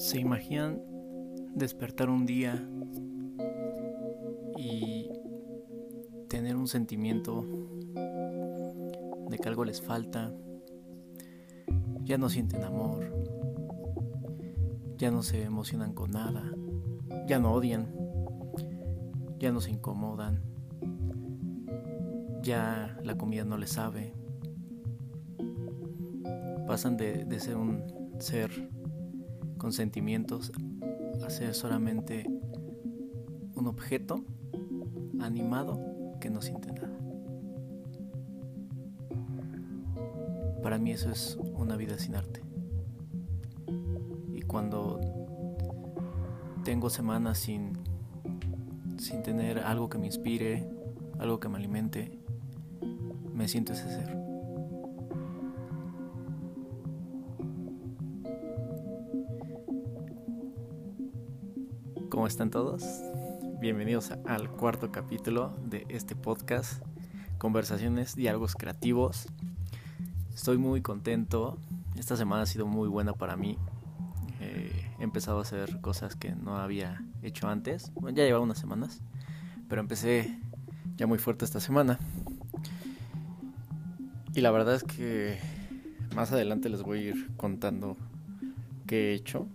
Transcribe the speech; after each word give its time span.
¿Se 0.00 0.18
imaginan 0.18 0.80
despertar 1.54 2.08
un 2.08 2.24
día 2.24 2.66
y 4.56 5.10
tener 6.26 6.56
un 6.56 6.68
sentimiento 6.68 7.44
de 9.28 9.38
que 9.38 9.46
algo 9.46 9.66
les 9.66 9.82
falta? 9.82 10.32
Ya 12.04 12.16
no 12.16 12.30
sienten 12.30 12.64
amor, 12.64 13.12
ya 14.96 15.10
no 15.10 15.22
se 15.22 15.42
emocionan 15.42 15.92
con 15.92 16.12
nada, 16.12 16.50
ya 17.28 17.38
no 17.38 17.52
odian, 17.52 17.94
ya 19.38 19.52
no 19.52 19.60
se 19.60 19.70
incomodan, 19.70 20.40
ya 22.42 22.98
la 23.04 23.18
comida 23.18 23.44
no 23.44 23.58
les 23.58 23.72
sabe. 23.72 24.14
Pasan 26.66 26.96
de, 26.96 27.26
de 27.26 27.38
ser 27.38 27.58
un 27.58 27.84
ser 28.18 28.79
con 29.60 29.72
sentimientos 29.74 30.52
a 31.22 31.28
ser 31.28 31.54
solamente 31.54 32.24
un 33.54 33.66
objeto 33.66 34.24
animado 35.20 35.78
que 36.18 36.30
no 36.30 36.40
siente 36.40 36.72
nada. 36.72 36.90
Para 40.62 40.78
mí 40.78 40.92
eso 40.92 41.10
es 41.10 41.38
una 41.54 41.76
vida 41.76 41.98
sin 41.98 42.16
arte. 42.16 42.40
Y 44.34 44.40
cuando 44.42 44.98
tengo 46.64 46.88
semanas 46.88 47.38
sin, 47.38 47.74
sin 48.96 49.22
tener 49.22 49.58
algo 49.58 49.90
que 49.90 49.98
me 49.98 50.06
inspire, 50.06 50.66
algo 51.18 51.38
que 51.38 51.50
me 51.50 51.58
alimente, 51.58 52.18
me 53.34 53.46
siento 53.46 53.74
ese 53.74 53.90
ser. 53.90 54.19
¿Cómo 62.10 62.26
están 62.26 62.50
todos? 62.50 62.82
Bienvenidos 63.60 64.10
al 64.26 64.50
cuarto 64.50 64.90
capítulo 64.90 65.56
de 65.64 65.86
este 65.88 66.16
podcast, 66.16 66.82
Conversaciones, 67.38 68.16
Diálogos 68.16 68.56
Creativos. 68.56 69.28
Estoy 70.34 70.58
muy 70.58 70.82
contento. 70.82 71.56
Esta 71.96 72.16
semana 72.16 72.42
ha 72.42 72.46
sido 72.46 72.66
muy 72.66 72.88
buena 72.88 73.12
para 73.12 73.36
mí. 73.36 73.58
Eh, 74.40 74.90
he 74.98 75.04
empezado 75.04 75.38
a 75.38 75.42
hacer 75.42 75.80
cosas 75.80 76.16
que 76.16 76.34
no 76.34 76.56
había 76.56 77.00
hecho 77.22 77.48
antes. 77.48 77.92
Bueno, 77.94 78.16
ya 78.16 78.24
llevaba 78.24 78.42
unas 78.42 78.58
semanas, 78.58 79.02
pero 79.68 79.80
empecé 79.80 80.36
ya 80.96 81.06
muy 81.06 81.18
fuerte 81.18 81.44
esta 81.44 81.60
semana. 81.60 82.00
Y 84.34 84.40
la 84.40 84.50
verdad 84.50 84.74
es 84.74 84.82
que 84.82 85.38
más 86.16 86.32
adelante 86.32 86.70
les 86.70 86.82
voy 86.82 86.98
a 86.98 87.02
ir 87.10 87.30
contando 87.36 87.96
qué 88.88 89.12
he 89.12 89.14
hecho, 89.14 89.46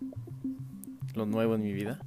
lo 1.15 1.25
nuevo 1.25 1.55
en 1.55 1.61
mi 1.61 1.73
vida 1.73 1.99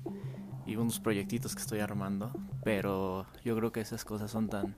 y 0.68 0.76
unos 0.76 1.00
proyectitos 1.00 1.54
que 1.54 1.62
estoy 1.62 1.80
armando, 1.80 2.30
pero 2.62 3.26
yo 3.42 3.56
creo 3.56 3.72
que 3.72 3.80
esas 3.80 4.04
cosas 4.04 4.30
son 4.30 4.48
tan 4.48 4.76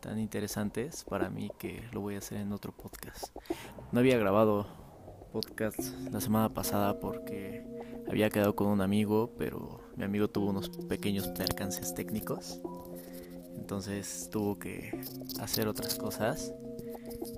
tan 0.00 0.18
interesantes 0.18 1.04
para 1.04 1.28
mí 1.28 1.50
que 1.58 1.84
lo 1.92 2.00
voy 2.00 2.16
a 2.16 2.18
hacer 2.18 2.38
en 2.38 2.52
otro 2.52 2.72
podcast. 2.72 3.34
No 3.92 4.00
había 4.00 4.18
grabado 4.18 4.66
podcast 5.32 5.78
la 6.10 6.20
semana 6.20 6.52
pasada 6.52 6.98
porque 7.00 7.64
había 8.08 8.30
quedado 8.30 8.54
con 8.54 8.68
un 8.68 8.80
amigo, 8.80 9.34
pero 9.38 9.80
mi 9.96 10.04
amigo 10.04 10.28
tuvo 10.28 10.50
unos 10.50 10.68
pequeños 10.68 11.28
percances 11.28 11.94
técnicos. 11.94 12.60
Entonces 13.56 14.28
tuvo 14.32 14.58
que 14.58 15.00
hacer 15.40 15.68
otras 15.68 15.96
cosas 15.96 16.52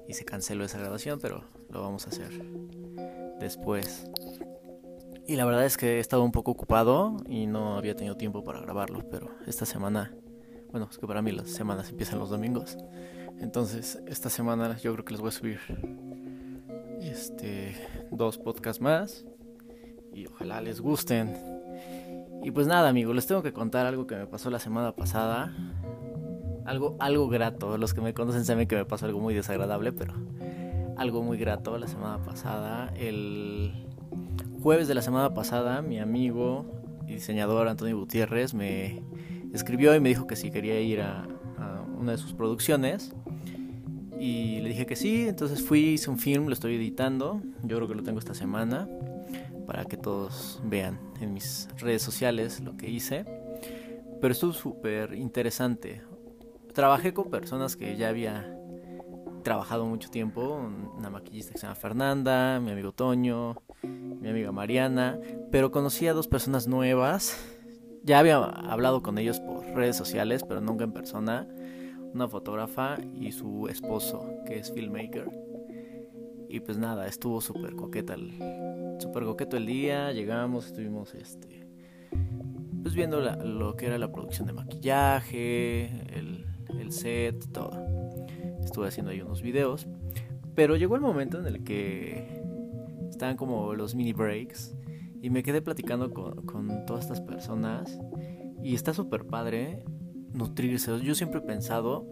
y 0.08 0.14
se 0.14 0.24
canceló 0.24 0.64
esa 0.64 0.78
grabación, 0.78 1.18
pero 1.20 1.44
lo 1.70 1.82
vamos 1.82 2.06
a 2.06 2.10
hacer 2.10 2.30
después. 3.40 4.04
Y 5.30 5.36
la 5.36 5.44
verdad 5.44 5.64
es 5.64 5.76
que 5.76 5.98
he 5.98 6.00
estado 6.00 6.24
un 6.24 6.32
poco 6.32 6.50
ocupado 6.50 7.16
y 7.28 7.46
no 7.46 7.76
había 7.76 7.94
tenido 7.94 8.16
tiempo 8.16 8.42
para 8.42 8.58
grabarlo, 8.58 9.08
pero 9.12 9.28
esta 9.46 9.64
semana, 9.64 10.12
bueno, 10.72 10.88
es 10.90 10.98
que 10.98 11.06
para 11.06 11.22
mí 11.22 11.30
las 11.30 11.50
semanas 11.50 11.88
empiezan 11.88 12.18
los 12.18 12.30
domingos. 12.30 12.76
Entonces, 13.38 14.02
esta 14.08 14.28
semana 14.28 14.76
yo 14.78 14.92
creo 14.92 15.04
que 15.04 15.12
les 15.12 15.20
voy 15.20 15.28
a 15.28 15.30
subir 15.30 15.60
este 17.00 17.76
dos 18.10 18.38
podcasts 18.38 18.82
más 18.82 19.24
y 20.12 20.26
ojalá 20.26 20.60
les 20.62 20.80
gusten. 20.80 21.36
Y 22.42 22.50
pues 22.50 22.66
nada, 22.66 22.88
amigos, 22.88 23.14
les 23.14 23.28
tengo 23.28 23.44
que 23.44 23.52
contar 23.52 23.86
algo 23.86 24.08
que 24.08 24.16
me 24.16 24.26
pasó 24.26 24.50
la 24.50 24.58
semana 24.58 24.96
pasada. 24.96 25.54
Algo 26.64 26.96
algo 26.98 27.28
grato, 27.28 27.78
los 27.78 27.94
que 27.94 28.00
me 28.00 28.14
conocen 28.14 28.44
saben 28.44 28.66
que 28.66 28.74
me 28.74 28.84
pasó 28.84 29.06
algo 29.06 29.20
muy 29.20 29.34
desagradable, 29.34 29.92
pero 29.92 30.12
algo 30.96 31.22
muy 31.22 31.38
grato 31.38 31.78
la 31.78 31.86
semana 31.86 32.20
pasada, 32.20 32.92
el 32.96 33.86
jueves 34.60 34.88
de 34.88 34.94
la 34.94 35.00
semana 35.00 35.32
pasada, 35.32 35.80
mi 35.80 35.98
amigo 35.98 36.66
y 37.06 37.14
diseñador 37.14 37.66
Antonio 37.68 37.98
Gutiérrez 37.98 38.52
me 38.52 39.02
escribió 39.54 39.94
y 39.94 40.00
me 40.00 40.10
dijo 40.10 40.26
que 40.26 40.36
si 40.36 40.50
quería 40.50 40.78
ir 40.80 41.00
a, 41.00 41.26
una 41.98 42.12
de 42.12 42.18
sus 42.18 42.32
producciones. 42.32 43.12
Y 44.18 44.60
le 44.60 44.70
dije 44.70 44.86
que 44.86 44.96
sí, 44.96 45.28
entonces 45.28 45.62
fui, 45.62 45.80
hice 45.80 46.08
un 46.08 46.18
film, 46.18 46.46
lo 46.46 46.52
estoy 46.52 46.76
editando. 46.76 47.42
Yo 47.62 47.76
creo 47.76 47.88
que 47.88 47.94
lo 47.94 48.02
tengo 48.02 48.18
esta 48.18 48.34
semana 48.34 48.88
para 49.66 49.84
que 49.84 49.96
todos 49.96 50.60
vean 50.64 50.98
en 51.20 51.34
mis 51.34 51.68
redes 51.78 52.02
sociales 52.02 52.60
lo 52.60 52.76
que 52.76 52.88
hice. 52.88 53.24
Pero 54.20 54.32
estuvo 54.32 54.52
súper 54.52 55.14
interesante. 55.14 56.02
Trabajé 56.74 57.12
con 57.12 57.30
personas 57.30 57.76
que 57.76 57.96
ya 57.96 58.08
había 58.08 58.59
trabajado 59.40 59.86
mucho 59.86 60.10
tiempo, 60.10 60.60
una 60.96 61.10
maquillista 61.10 61.52
que 61.52 61.58
se 61.58 61.66
llama 61.66 61.76
Fernanda, 61.76 62.60
mi 62.60 62.70
amigo 62.70 62.92
Toño, 62.92 63.56
mi 63.82 64.28
amiga 64.28 64.52
Mariana, 64.52 65.18
pero 65.50 65.70
conocí 65.70 66.06
a 66.06 66.12
dos 66.12 66.28
personas 66.28 66.66
nuevas. 66.66 67.36
Ya 68.02 68.18
había 68.18 68.36
hablado 68.36 69.02
con 69.02 69.18
ellos 69.18 69.40
por 69.40 69.64
redes 69.66 69.96
sociales, 69.96 70.42
pero 70.46 70.60
nunca 70.60 70.84
en 70.84 70.92
persona. 70.92 71.46
Una 72.14 72.26
fotógrafa 72.28 72.98
y 73.14 73.32
su 73.32 73.68
esposo, 73.68 74.26
que 74.46 74.58
es 74.58 74.72
filmmaker. 74.72 75.30
Y 76.48 76.60
pues 76.60 76.78
nada, 76.78 77.06
estuvo 77.06 77.40
súper 77.40 77.76
coqueta 77.76 78.14
el, 78.14 78.96
super 78.98 79.24
coqueto 79.24 79.56
el 79.56 79.66
día. 79.66 80.12
Llegamos, 80.12 80.66
estuvimos 80.66 81.14
este 81.14 81.60
pues 82.82 82.94
viendo 82.94 83.20
lo 83.20 83.76
que 83.76 83.86
era 83.86 83.98
la 83.98 84.10
producción 84.10 84.46
de 84.46 84.52
maquillaje, 84.52 85.86
el, 86.16 86.46
el 86.78 86.92
set, 86.92 87.52
todo. 87.52 87.89
Estuve 88.70 88.86
haciendo 88.86 89.10
ahí 89.10 89.20
unos 89.20 89.42
videos. 89.42 89.88
Pero 90.54 90.76
llegó 90.76 90.94
el 90.94 91.00
momento 91.00 91.40
en 91.40 91.46
el 91.48 91.64
que 91.64 92.40
estaban 93.10 93.36
como 93.36 93.74
los 93.74 93.96
mini 93.96 94.12
breaks 94.12 94.76
y 95.20 95.28
me 95.28 95.42
quedé 95.42 95.60
platicando 95.60 96.12
con, 96.12 96.86
todas 96.86 97.02
estas 97.02 97.20
personas 97.20 97.98
y 98.62 98.76
está 98.76 98.94
súper 98.94 99.26
padre 99.26 99.82
nutrirse. 100.32 101.00
Yo 101.00 101.16
siempre 101.16 101.40
he 101.40 101.42
pensado 101.42 102.06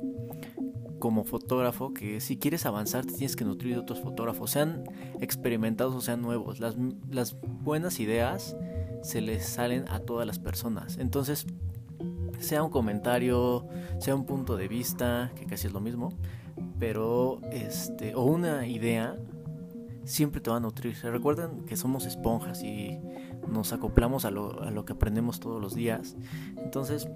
como 0.98 1.22
fotógrafo 1.22 1.94
que 1.94 2.20
si 2.20 2.38
quieres 2.38 2.66
avanzar 2.66 3.06
te 3.06 3.12
tienes 3.12 3.36
que 3.36 3.44
nutrir 3.44 3.74
de 3.74 3.80
otros 3.80 4.00
fotógrafos, 4.00 4.50
sean 4.50 4.82
experimentados 5.20 5.94
o 5.94 6.00
sean 6.00 6.22
nuevos. 6.22 6.58
Las, 6.58 6.74
las 7.08 7.40
buenas 7.40 8.00
ideas 8.00 8.56
se 9.02 9.20
les 9.20 9.46
salen 9.46 9.84
a 9.88 10.00
todas 10.00 10.26
las 10.26 10.40
personas. 10.40 10.98
Entonces, 10.98 11.46
sea 12.40 12.64
un 12.64 12.70
comentario, 12.70 13.68
sea 14.00 14.16
un 14.16 14.26
punto 14.26 14.56
de 14.56 14.66
vista, 14.66 15.30
que 15.36 15.46
casi 15.46 15.68
es 15.68 15.72
lo 15.72 15.80
mismo, 15.80 16.10
pero 16.78 17.40
este, 17.50 18.14
o 18.14 18.22
una 18.22 18.66
idea, 18.66 19.16
siempre 20.04 20.40
te 20.40 20.50
va 20.50 20.56
a 20.56 20.60
nutrir. 20.60 20.96
Recuerden 21.02 21.66
que 21.66 21.76
somos 21.76 22.06
esponjas 22.06 22.62
y 22.62 22.98
nos 23.48 23.72
acoplamos 23.72 24.24
a 24.24 24.30
lo, 24.30 24.62
a 24.62 24.70
lo 24.70 24.84
que 24.84 24.94
aprendemos 24.94 25.40
todos 25.40 25.60
los 25.60 25.74
días. 25.74 26.16
Entonces, 26.56 27.08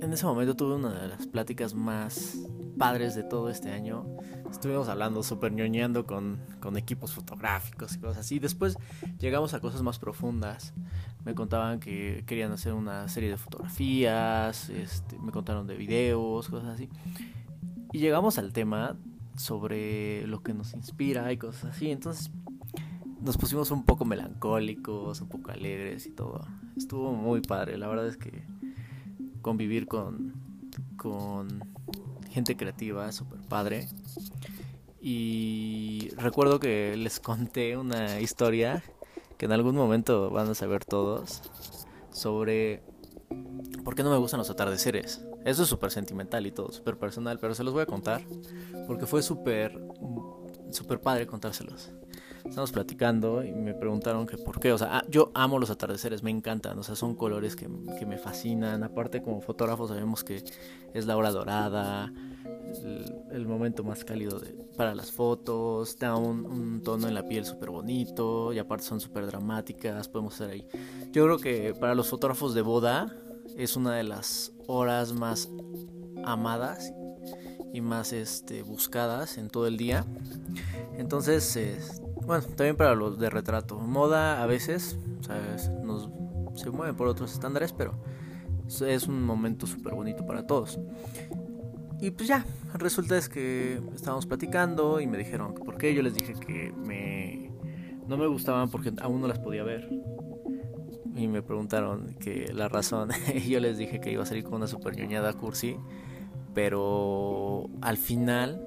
en 0.00 0.12
ese 0.12 0.26
momento 0.26 0.54
tuve 0.54 0.74
una 0.74 0.92
de 0.92 1.08
las 1.08 1.26
pláticas 1.26 1.74
más 1.74 2.36
padres 2.78 3.14
de 3.14 3.22
todo 3.22 3.48
este 3.48 3.70
año. 3.70 4.04
Estuvimos 4.50 4.88
hablando, 4.88 5.22
súper 5.22 5.52
ñoñando 5.52 6.06
con, 6.06 6.38
con, 6.60 6.76
equipos 6.76 7.12
fotográficos 7.12 7.94
y 7.96 7.98
cosas 7.98 8.18
así. 8.18 8.38
Después 8.38 8.76
llegamos 9.18 9.54
a 9.54 9.60
cosas 9.60 9.82
más 9.82 9.98
profundas. 9.98 10.74
Me 11.24 11.34
contaban 11.34 11.80
que 11.80 12.24
querían 12.26 12.52
hacer 12.52 12.74
una 12.74 13.08
serie 13.08 13.30
de 13.30 13.36
fotografías, 13.36 14.68
este, 14.70 15.18
me 15.18 15.32
contaron 15.32 15.66
de 15.66 15.76
videos, 15.76 16.48
cosas 16.48 16.74
así. 16.74 16.88
Y 17.92 17.98
llegamos 17.98 18.38
al 18.38 18.52
tema 18.52 18.96
sobre 19.36 20.26
lo 20.26 20.42
que 20.42 20.54
nos 20.54 20.74
inspira 20.74 21.32
y 21.32 21.36
cosas 21.36 21.76
así. 21.76 21.90
Entonces 21.90 22.30
nos 23.20 23.36
pusimos 23.36 23.70
un 23.70 23.84
poco 23.84 24.04
melancólicos, 24.04 25.20
un 25.20 25.28
poco 25.28 25.50
alegres 25.50 26.06
y 26.06 26.10
todo. 26.10 26.46
Estuvo 26.76 27.12
muy 27.12 27.40
padre. 27.40 27.78
La 27.78 27.88
verdad 27.88 28.06
es 28.06 28.16
que 28.16 28.44
convivir 29.42 29.86
con, 29.86 30.34
con 30.96 31.60
gente 32.30 32.56
creativa 32.56 33.08
es 33.08 33.14
súper 33.14 33.40
padre. 33.40 33.88
Y 35.00 36.08
recuerdo 36.16 36.58
que 36.58 36.96
les 36.96 37.20
conté 37.20 37.76
una 37.76 38.20
historia 38.20 38.82
que 39.38 39.46
en 39.46 39.52
algún 39.52 39.76
momento 39.76 40.30
van 40.30 40.48
a 40.50 40.54
saber 40.54 40.84
todos 40.84 41.42
sobre 42.10 42.82
por 43.84 43.94
qué 43.94 44.02
no 44.02 44.10
me 44.10 44.16
gustan 44.16 44.38
los 44.38 44.50
atardeceres. 44.50 45.24
Eso 45.44 45.62
es 45.62 45.68
súper 45.68 45.90
sentimental 45.90 46.46
y 46.46 46.50
todo, 46.50 46.72
súper 46.72 46.98
personal, 46.98 47.38
pero 47.38 47.54
se 47.54 47.62
los 47.62 47.72
voy 47.72 47.82
a 47.82 47.86
contar 47.86 48.22
porque 48.86 49.06
fue 49.06 49.22
súper, 49.22 49.80
súper 50.70 51.00
padre 51.00 51.26
contárselos. 51.26 51.92
Estamos 52.48 52.72
platicando 52.72 53.44
y 53.44 53.52
me 53.52 53.74
preguntaron 53.74 54.26
que 54.26 54.38
por 54.38 54.60
qué. 54.60 54.72
O 54.72 54.78
sea, 54.78 54.98
ah, 54.98 55.04
yo 55.08 55.30
amo 55.34 55.58
los 55.58 55.70
atardeceres, 55.70 56.22
me 56.22 56.30
encantan. 56.30 56.78
O 56.78 56.82
sea, 56.82 56.94
son 56.94 57.14
colores 57.14 57.56
que, 57.56 57.68
me 57.68 58.18
fascinan. 58.18 58.82
Aparte, 58.84 59.22
como 59.22 59.40
fotógrafos, 59.40 59.88
sabemos 59.88 60.22
que 60.22 60.42
es 60.94 61.06
la 61.06 61.16
hora 61.16 61.30
dorada, 61.30 62.12
el, 63.32 63.46
momento 63.46 63.82
más 63.84 64.04
cálido 64.04 64.40
para 64.76 64.94
las 64.94 65.10
fotos. 65.10 65.98
Da 65.98 66.16
un, 66.16 66.82
tono 66.82 67.08
en 67.08 67.14
la 67.14 67.26
piel 67.26 67.44
súper 67.44 67.70
bonito. 67.70 68.52
Y 68.52 68.58
aparte, 68.58 68.84
son 68.84 69.00
súper 69.00 69.26
dramáticas. 69.26 70.08
Podemos 70.08 70.34
hacer 70.34 70.50
ahí. 70.50 70.66
Yo 71.12 71.24
creo 71.24 71.38
que 71.38 71.74
para 71.74 71.94
los 71.94 72.08
fotógrafos 72.08 72.54
de 72.54 72.62
boda 72.62 73.12
es 73.56 73.76
una 73.76 73.94
de 73.94 74.04
las 74.04 74.52
horas 74.66 75.12
más 75.12 75.48
amadas 76.24 76.92
y 77.72 77.80
más 77.80 78.12
este, 78.12 78.62
buscadas 78.62 79.38
en 79.38 79.48
todo 79.48 79.66
el 79.66 79.76
día. 79.76 80.04
Entonces, 80.96 82.00
bueno, 82.26 82.44
también 82.44 82.76
para 82.76 82.94
los 82.94 83.18
de 83.18 83.30
retrato. 83.30 83.78
Moda 83.78 84.42
a 84.42 84.46
veces 84.46 84.98
se 86.54 86.70
mueve 86.70 86.94
por 86.94 87.06
otros 87.06 87.32
estándares, 87.32 87.72
pero 87.72 87.94
es 88.66 89.06
un 89.06 89.22
momento 89.22 89.66
súper 89.66 89.94
bonito 89.94 90.26
para 90.26 90.46
todos. 90.46 90.78
Y 92.00 92.10
pues 92.10 92.28
ya, 92.28 92.44
resulta 92.74 93.16
es 93.16 93.28
que 93.28 93.80
estábamos 93.94 94.26
platicando 94.26 95.00
y 95.00 95.06
me 95.06 95.16
dijeron 95.16 95.54
por 95.54 95.78
qué. 95.78 95.94
Yo 95.94 96.02
les 96.02 96.14
dije 96.14 96.34
que 96.34 96.72
me, 96.72 97.50
no 98.06 98.16
me 98.16 98.26
gustaban 98.26 98.70
porque 98.70 98.92
aún 99.00 99.20
no 99.20 99.28
las 99.28 99.38
podía 99.38 99.62
ver. 99.62 99.88
Y 101.16 101.28
me 101.28 101.42
preguntaron 101.42 102.14
que 102.20 102.52
la 102.52 102.68
razón. 102.68 103.10
y 103.34 103.48
yo 103.48 103.60
les 103.60 103.78
dije 103.78 104.00
que 104.00 104.12
iba 104.12 104.22
a 104.22 104.26
salir 104.26 104.44
con 104.44 104.54
una 104.54 104.66
super 104.66 104.96
ñoñada 104.96 105.32
cursi 105.32 105.76
pero 106.56 107.68
al 107.82 107.98
final 107.98 108.66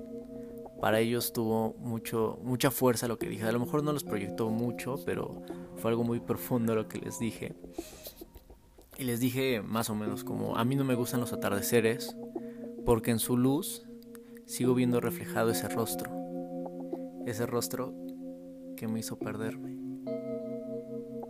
para 0.79 0.99
ellos 0.99 1.33
tuvo 1.33 1.73
mucho 1.79 2.37
mucha 2.43 2.69
fuerza 2.69 3.07
lo 3.07 3.17
que 3.17 3.27
dije. 3.27 3.45
A 3.45 3.51
lo 3.51 3.59
mejor 3.59 3.83
no 3.83 3.91
los 3.91 4.03
proyectó 4.03 4.51
mucho, 4.51 4.97
pero 5.07 5.41
fue 5.77 5.89
algo 5.89 6.03
muy 6.03 6.19
profundo 6.19 6.75
lo 6.75 6.87
que 6.87 6.99
les 6.99 7.17
dije. 7.17 7.55
Y 8.99 9.05
les 9.05 9.19
dije 9.19 9.63
más 9.63 9.89
o 9.89 9.95
menos 9.95 10.23
como 10.23 10.55
a 10.55 10.65
mí 10.65 10.75
no 10.75 10.83
me 10.83 10.93
gustan 10.93 11.19
los 11.19 11.33
atardeceres 11.33 12.15
porque 12.85 13.09
en 13.09 13.17
su 13.17 13.37
luz 13.37 13.87
sigo 14.45 14.75
viendo 14.75 15.01
reflejado 15.01 15.49
ese 15.49 15.67
rostro. 15.67 16.11
Ese 17.25 17.47
rostro 17.47 17.95
que 18.77 18.87
me 18.87 18.99
hizo 18.99 19.17
perderme, 19.17 19.79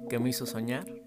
que 0.09 0.19
me 0.19 0.27
hizo 0.27 0.45
soñar 0.45 0.98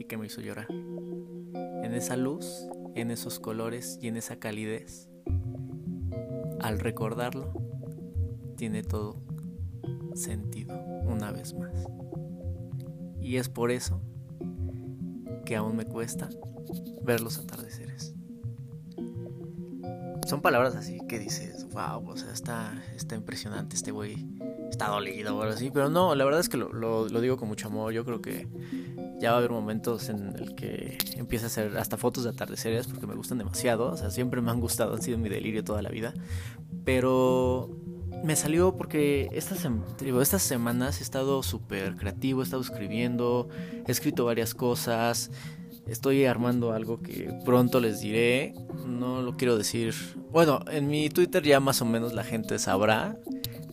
y 0.00 0.06
que 0.06 0.16
me 0.16 0.26
hizo 0.26 0.40
llorar. 0.40 0.66
En 0.70 1.94
esa 1.94 2.16
luz 2.16 2.66
en 2.94 3.10
esos 3.10 3.38
colores 3.38 3.98
y 4.00 4.08
en 4.08 4.16
esa 4.16 4.36
calidez. 4.36 5.08
Al 6.60 6.78
recordarlo, 6.78 7.52
tiene 8.56 8.82
todo 8.82 9.22
sentido 10.14 10.78
una 11.06 11.32
vez 11.32 11.54
más. 11.54 11.72
Y 13.20 13.36
es 13.36 13.48
por 13.48 13.70
eso 13.70 14.00
que 15.44 15.56
aún 15.56 15.76
me 15.76 15.84
cuesta 15.84 16.28
ver 17.02 17.20
los 17.20 17.38
atardeceres. 17.38 18.14
Son 20.26 20.42
palabras 20.42 20.76
así 20.76 20.98
que 21.08 21.18
dices, 21.18 21.66
wow, 21.72 22.08
o 22.08 22.16
sea, 22.16 22.32
está, 22.32 22.84
está 22.94 23.16
impresionante 23.16 23.74
este 23.74 23.90
güey, 23.90 24.28
está 24.70 24.88
dolido 24.88 25.36
o 25.36 25.42
algo 25.42 25.54
así, 25.54 25.70
pero 25.70 25.88
no, 25.88 26.14
la 26.14 26.24
verdad 26.24 26.40
es 26.40 26.48
que 26.48 26.56
lo, 26.56 26.70
lo 26.72 27.20
digo 27.20 27.36
con 27.36 27.48
mucho 27.48 27.66
amor, 27.66 27.92
yo 27.92 28.04
creo 28.04 28.20
que 28.20 28.46
ya 29.20 29.30
va 29.30 29.36
a 29.36 29.38
haber 29.38 29.50
momentos 29.50 30.08
en 30.08 30.34
el 30.36 30.54
que 30.54 30.96
empiece 31.16 31.44
a 31.44 31.48
hacer 31.48 31.76
hasta 31.76 31.96
fotos 31.96 32.24
de 32.24 32.30
atardeceres 32.30 32.86
porque 32.86 33.06
me 33.06 33.14
gustan 33.14 33.38
demasiado, 33.38 33.92
o 33.92 33.96
sea, 33.96 34.10
siempre 34.10 34.40
me 34.40 34.50
han 34.50 34.60
gustado, 34.60 34.94
han 34.94 35.02
sido 35.02 35.18
mi 35.18 35.28
delirio 35.28 35.62
toda 35.62 35.82
la 35.82 35.90
vida, 35.90 36.14
pero 36.84 37.70
me 38.24 38.34
salió 38.34 38.76
porque 38.76 39.28
estas, 39.32 39.66
estas 40.20 40.42
semanas 40.42 41.00
he 41.00 41.02
estado 41.02 41.42
súper 41.42 41.96
creativo, 41.96 42.40
he 42.40 42.44
estado 42.44 42.62
escribiendo, 42.62 43.48
he 43.86 43.92
escrito 43.92 44.24
varias 44.24 44.54
cosas, 44.54 45.30
estoy 45.86 46.24
armando 46.24 46.72
algo 46.72 47.02
que 47.02 47.30
pronto 47.44 47.78
les 47.80 48.00
diré, 48.00 48.54
no 48.86 49.20
lo 49.20 49.36
quiero 49.36 49.58
decir, 49.58 49.94
bueno, 50.30 50.60
en 50.70 50.88
mi 50.88 51.10
Twitter 51.10 51.42
ya 51.42 51.60
más 51.60 51.82
o 51.82 51.84
menos 51.84 52.14
la 52.14 52.24
gente 52.24 52.58
sabrá, 52.58 53.18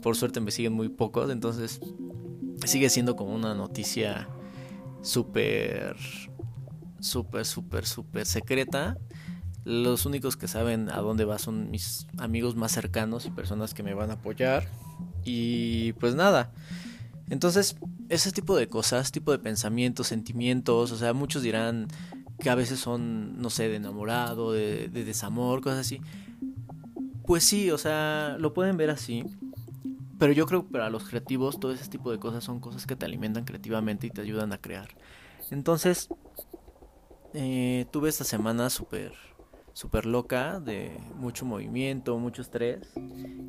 por 0.02 0.18
suerte 0.18 0.42
me 0.42 0.52
siguen 0.52 0.74
muy 0.74 0.90
pocos, 0.90 1.30
entonces 1.32 1.80
sigue 2.66 2.90
siendo 2.90 3.16
como 3.16 3.34
una 3.34 3.54
noticia 3.54 4.28
súper, 5.08 5.96
súper, 7.00 7.46
súper, 7.46 7.86
súper 7.86 8.26
secreta. 8.26 8.98
Los 9.64 10.06
únicos 10.06 10.38
que 10.38 10.48
saben 10.48 10.90
a 10.90 10.98
dónde 10.98 11.26
va 11.26 11.40
son 11.40 11.72
mis 11.72 12.08
amigos 12.18 12.56
más 12.56 12.72
cercanos 12.72 13.26
y 13.26 13.32
personas 13.32 13.74
que 13.74 13.84
me 13.84 13.94
van 13.94 14.12
a 14.12 14.14
apoyar. 14.14 14.68
Y 15.24 15.94
pues 15.94 16.16
nada. 16.16 16.52
Entonces, 17.30 17.76
ese 18.10 18.32
tipo 18.32 18.56
de 18.56 18.68
cosas, 18.68 19.12
tipo 19.12 19.32
de 19.32 19.40
pensamientos, 19.40 20.08
sentimientos, 20.08 20.92
o 20.92 20.98
sea, 20.98 21.14
muchos 21.14 21.42
dirán 21.42 21.88
que 22.40 22.50
a 22.50 22.56
veces 22.56 22.80
son, 22.80 23.42
no 23.42 23.50
sé, 23.50 23.68
de 23.68 23.76
enamorado, 23.76 24.52
de, 24.54 24.88
de 24.88 25.04
desamor, 25.04 25.62
cosas 25.62 25.80
así. 25.80 26.00
Pues 27.26 27.44
sí, 27.44 27.72
o 27.72 27.78
sea, 27.78 28.38
lo 28.40 28.54
pueden 28.54 28.78
ver 28.78 28.90
así. 28.90 29.26
Pero 30.20 30.34
yo 30.34 30.46
creo 30.46 30.66
que 30.66 30.72
para 30.72 30.90
los 30.90 31.08
creativos 31.08 31.60
todo 31.60 31.72
ese 31.72 31.90
tipo 31.90 32.12
de 32.12 32.20
cosas 32.20 32.44
son 32.44 32.60
cosas 32.60 32.86
que 32.86 32.96
te 32.96 33.06
alimentan 33.06 33.46
creativamente 33.46 34.08
y 34.08 34.10
te 34.10 34.22
ayudan 34.22 34.52
a 34.54 34.58
crear. 34.58 34.90
Entonces, 35.52 36.10
eh, 37.34 37.86
tuve 37.92 38.10
esta 38.10 38.24
semana 38.24 38.70
súper 38.70 39.14
super 39.78 40.08
loca, 40.08 40.60
de 40.60 40.98
mucho 41.14 41.46
movimiento, 41.46 42.18
mucho 42.18 42.42
estrés 42.42 42.80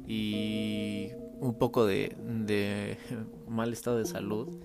y 0.07 1.09
un 1.41 1.57
poco 1.59 1.87
de, 1.87 2.15
de 2.45 2.99
mal 3.49 3.73
estado 3.73 3.97
de 3.97 4.05
salud. 4.05 4.59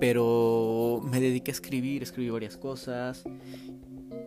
Pero 0.00 1.00
me 1.02 1.18
dediqué 1.18 1.50
a 1.50 1.54
escribir, 1.54 2.02
escribí 2.02 2.28
varias 2.28 2.58
cosas 2.58 3.24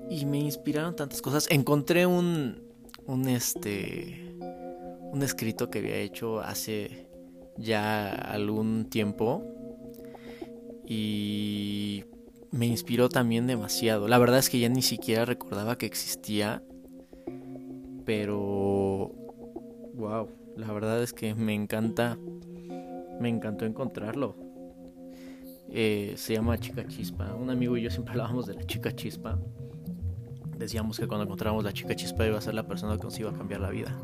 y 0.09 0.25
me 0.25 0.39
inspiraron 0.39 0.95
tantas 0.95 1.21
cosas. 1.21 1.45
Encontré 1.51 2.07
un, 2.07 2.63
un 3.05 3.27
este 3.29 4.24
un 5.15 5.23
escrito 5.23 5.69
que 5.69 5.79
había 5.79 5.95
hecho 5.95 6.41
hace 6.41 7.07
ya 7.57 8.09
algún 8.09 8.89
tiempo 8.89 9.43
y 10.85 12.03
me 12.51 12.65
inspiró 12.65 13.07
también 13.07 13.47
demasiado. 13.47 14.09
La 14.09 14.17
verdad 14.17 14.39
es 14.39 14.49
que 14.49 14.59
ya 14.59 14.67
ni 14.67 14.81
siquiera 14.81 15.23
recordaba 15.23 15.77
que 15.77 15.85
existía, 15.85 16.61
pero 18.05 19.13
wow, 19.93 20.27
la 20.57 20.71
verdad 20.73 21.01
es 21.01 21.13
que 21.13 21.33
me 21.33 21.53
encanta, 21.53 22.17
me 23.21 23.29
encantó 23.29 23.65
encontrarlo. 23.65 24.35
Eh, 25.69 26.13
se 26.17 26.33
llama 26.33 26.57
Chica 26.57 26.85
Chispa. 26.85 27.33
Un 27.35 27.49
amigo 27.49 27.77
y 27.77 27.83
yo 27.83 27.89
siempre 27.89 28.11
hablábamos 28.15 28.47
de 28.47 28.55
la 28.55 28.65
Chica 28.65 28.93
Chispa. 28.93 29.39
Decíamos 30.57 30.99
que 30.99 31.07
cuando 31.07 31.23
encontrábamos 31.23 31.63
la 31.63 31.71
Chica 31.71 31.95
Chispa 31.95 32.27
iba 32.27 32.37
a 32.37 32.41
ser 32.41 32.53
la 32.53 32.67
persona 32.67 32.97
que 32.97 33.03
nos 33.03 33.17
iba 33.17 33.29
a 33.29 33.33
cambiar 33.33 33.61
la 33.61 33.69
vida 33.69 33.97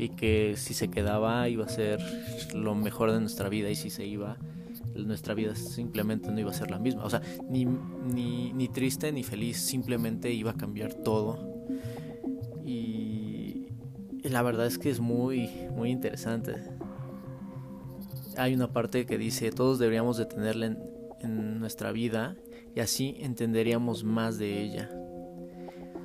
y 0.00 0.08
que 0.08 0.54
si 0.56 0.72
se 0.72 0.88
quedaba 0.88 1.48
iba 1.48 1.66
a 1.66 1.68
ser 1.68 2.00
lo 2.54 2.74
mejor 2.74 3.12
de 3.12 3.20
nuestra 3.20 3.48
vida 3.48 3.68
y 3.68 3.76
si 3.76 3.90
se 3.90 4.06
iba 4.06 4.38
nuestra 4.94 5.34
vida 5.34 5.54
simplemente 5.54 6.30
no 6.30 6.40
iba 6.40 6.50
a 6.50 6.54
ser 6.54 6.70
la 6.70 6.78
misma. 6.78 7.04
O 7.04 7.10
sea, 7.10 7.22
ni, 7.48 7.64
ni, 7.64 8.52
ni 8.52 8.68
triste 8.68 9.12
ni 9.12 9.22
feliz, 9.22 9.58
simplemente 9.58 10.32
iba 10.32 10.52
a 10.52 10.56
cambiar 10.56 10.94
todo. 10.94 11.64
Y, 12.64 13.68
la 14.22 14.42
verdad 14.42 14.66
es 14.66 14.78
que 14.78 14.90
es 14.90 15.00
muy, 15.00 15.50
muy 15.74 15.90
interesante. 15.90 16.54
Hay 18.36 18.54
una 18.54 18.72
parte 18.72 19.06
que 19.06 19.18
dice, 19.18 19.50
todos 19.50 19.78
deberíamos 19.78 20.16
de 20.18 20.26
tenerla 20.26 20.66
en, 20.66 20.78
en 21.20 21.58
nuestra 21.58 21.92
vida 21.92 22.36
y 22.74 22.80
así 22.80 23.16
entenderíamos 23.20 24.04
más 24.04 24.38
de 24.38 24.62
ella. 24.62 24.90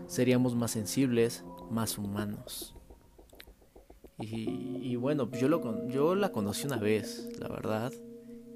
Seríamos 0.07 0.55
más 0.55 0.71
sensibles, 0.71 1.43
más 1.69 1.97
humanos. 1.97 2.75
Y, 4.19 4.95
bueno, 4.95 5.29
pues 5.29 5.41
yo, 5.41 5.49
lo, 5.49 5.87
yo 5.87 6.15
la 6.15 6.31
conocí 6.31 6.65
una 6.65 6.77
vez, 6.77 7.29
la 7.39 7.49
verdad. 7.49 7.91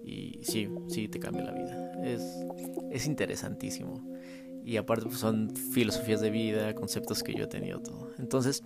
Y 0.03 0.39
sí, 0.43 0.69
sí 0.87 1.07
te 1.07 1.19
cambia 1.19 1.43
la 1.43 1.51
vida. 1.51 1.91
Es, 2.03 2.23
es 2.91 3.05
interesantísimo. 3.07 4.01
Y 4.63 4.77
aparte 4.77 5.05
pues 5.05 5.19
son 5.19 5.55
filosofías 5.55 6.21
de 6.21 6.29
vida, 6.29 6.73
conceptos 6.75 7.23
que 7.23 7.33
yo 7.33 7.45
he 7.45 7.47
tenido 7.47 7.81
todo. 7.81 8.11
Entonces, 8.17 8.63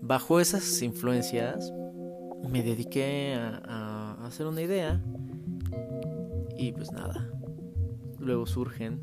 bajo 0.00 0.40
esas 0.40 0.82
influencias, 0.82 1.72
me 2.48 2.62
dediqué 2.62 3.34
a, 3.34 4.16
a 4.18 4.26
hacer 4.26 4.46
una 4.46 4.62
idea. 4.62 5.00
Y 6.58 6.72
pues 6.72 6.90
nada. 6.90 7.30
Luego 8.18 8.46
surgen 8.46 9.00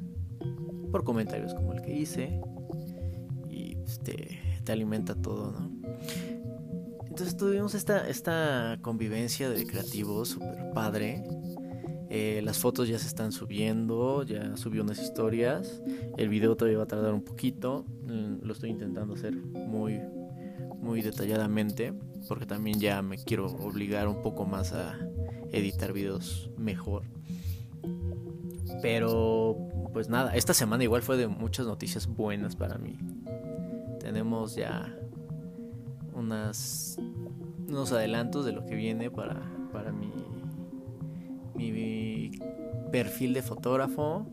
por 0.91 1.03
comentarios 1.03 1.53
como 1.53 1.73
el 1.73 1.81
que 1.81 1.95
hice. 1.95 2.41
Y 3.49 3.75
pues, 3.75 3.99
te, 3.99 4.39
te 4.63 4.71
alimenta 4.71 5.15
todo, 5.15 5.51
¿no? 5.51 5.71
Entonces 7.13 7.37
tuvimos 7.37 7.75
esta, 7.75 8.09
esta 8.09 8.79
convivencia 8.81 9.47
de 9.47 9.67
creativos 9.67 10.29
súper 10.29 10.71
padre. 10.73 11.23
Eh, 12.09 12.41
las 12.43 12.57
fotos 12.57 12.89
ya 12.89 12.97
se 12.97 13.05
están 13.05 13.31
subiendo, 13.31 14.23
ya 14.23 14.57
subió 14.57 14.81
unas 14.81 14.97
historias. 14.97 15.83
El 16.17 16.29
video 16.29 16.57
todavía 16.57 16.79
va 16.79 16.85
a 16.85 16.87
tardar 16.87 17.13
un 17.13 17.23
poquito. 17.23 17.85
Mm, 18.07 18.37
lo 18.41 18.53
estoy 18.53 18.71
intentando 18.71 19.13
hacer 19.13 19.35
muy, 19.35 20.01
muy 20.81 21.03
detalladamente. 21.03 21.93
porque 22.27 22.47
también 22.47 22.79
ya 22.79 23.03
me 23.03 23.19
quiero 23.19 23.45
obligar 23.45 24.07
un 24.07 24.23
poco 24.23 24.45
más 24.45 24.73
a 24.73 24.97
editar 25.51 25.93
videos 25.93 26.49
mejor. 26.57 27.03
Pero 28.81 29.55
pues 29.93 30.09
nada, 30.09 30.35
esta 30.35 30.55
semana 30.55 30.83
igual 30.83 31.03
fue 31.03 31.15
de 31.15 31.27
muchas 31.27 31.67
noticias 31.67 32.07
buenas 32.07 32.55
para 32.55 32.79
mí. 32.79 32.97
Tenemos 33.99 34.55
ya 34.55 34.97
unas 36.15 36.97
unos 37.67 37.91
adelantos 37.91 38.45
de 38.45 38.51
lo 38.51 38.65
que 38.65 38.75
viene 38.75 39.09
para, 39.09 39.41
para 39.71 39.91
mi, 39.91 40.11
mi 41.55 42.31
perfil 42.91 43.33
de 43.33 43.41
fotógrafo. 43.41 44.27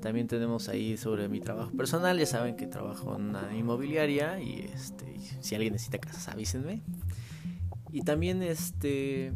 También 0.00 0.26
tenemos 0.26 0.68
ahí 0.68 0.96
sobre 0.96 1.28
mi 1.28 1.40
trabajo 1.40 1.70
personal. 1.72 2.18
Ya 2.18 2.26
saben 2.26 2.56
que 2.56 2.66
trabajo 2.66 3.16
en 3.16 3.22
una 3.30 3.56
inmobiliaria 3.56 4.40
y 4.40 4.68
este, 4.74 5.18
si 5.40 5.54
alguien 5.54 5.72
necesita 5.72 5.98
casas, 5.98 6.28
avísenme. 6.28 6.82
Y 7.92 8.02
también 8.02 8.42
este 8.42 9.32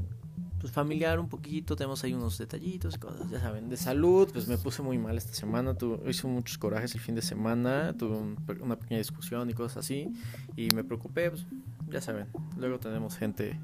pues 0.61 0.73
familiar 0.73 1.21
un 1.21 1.29
poquito, 1.29 1.77
tenemos 1.77 2.03
ahí 2.03 2.15
unos 2.15 2.37
detallitos 2.37 2.97
y 2.97 2.99
cosas, 2.99 3.31
ya 3.31 3.41
saben, 3.41 3.69
de 3.69 3.77
salud, 3.77 4.29
pues 4.33 4.49
me 4.49 4.59
puse 4.59 4.83
muy 4.83 4.99
mal 4.99 5.17
esta 5.17 5.33
semana, 5.33 5.75
tuve, 5.75 6.11
hice 6.11 6.27
muchos 6.27 6.59
corajes 6.59 6.95
el 6.95 7.01
fin 7.01 7.15
de 7.15 7.23
semana, 7.23 7.95
tuve 7.97 8.17
una 8.61 8.77
pequeña 8.77 8.99
discusión 8.99 9.49
y 9.51 9.55
cosas 9.55 9.79
así, 9.79 10.13
y 10.57 10.69
me 10.75 10.83
preocupé, 10.83 11.31
pues 11.31 11.47
ya 11.91 12.01
saben, 12.01 12.27
luego 12.57 12.79
tenemos 12.79 13.17
gente 13.17 13.59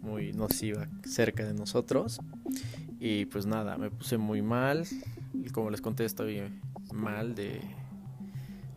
muy 0.00 0.32
nociva 0.32 0.88
cerca 1.04 1.44
de 1.44 1.54
nosotros, 1.54 2.20
y 2.98 3.26
pues 3.26 3.46
nada, 3.46 3.76
me 3.78 3.90
puse 3.90 4.18
muy 4.18 4.42
mal, 4.42 4.84
y 5.34 5.50
como 5.50 5.70
les 5.70 5.80
conté 5.80 6.04
estoy 6.04 6.42
mal 6.92 7.34
de... 7.34 7.60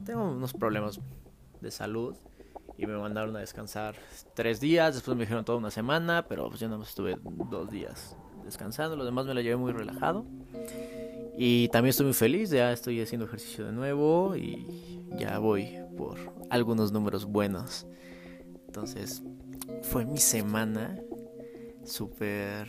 Tengo 0.06 0.32
unos 0.32 0.54
problemas 0.54 1.00
de 1.62 1.72
salud. 1.72 2.16
Y 2.78 2.86
me 2.88 2.98
mandaron 2.98 3.34
a 3.38 3.40
descansar 3.40 3.96
tres 4.34 4.60
días, 4.60 4.96
después 4.96 5.16
me 5.16 5.24
dijeron 5.24 5.46
toda 5.46 5.58
una 5.58 5.72
semana, 5.72 6.26
pero 6.28 6.50
pues 6.50 6.60
yo 6.60 6.68
nada 6.68 6.84
estuve 6.84 7.18
dos 7.50 7.72
días 7.72 8.18
descansando, 8.44 8.98
lo 8.98 9.06
demás 9.06 9.26
me 9.26 9.34
la 9.34 9.42
llevé 9.42 9.56
muy 9.56 9.72
relajado. 9.72 10.26
Y 11.38 11.70
también 11.70 11.92
estoy 11.92 12.08
muy 12.08 12.14
feliz, 12.14 12.50
ya 12.50 12.74
estoy 12.74 13.02
haciendo 13.02 13.26
ejercicio 13.28 13.66
de 13.66 13.72
nuevo. 13.72 14.36
Y 14.36 15.08
ya 15.18 15.40
voy 15.40 15.80
por 15.98 16.18
algunos 16.50 16.92
números 16.92 17.26
buenos. 17.26 17.88
Entonces, 18.76 19.24
fue 19.84 20.04
mi 20.04 20.18
semana 20.18 21.00
súper 21.86 22.68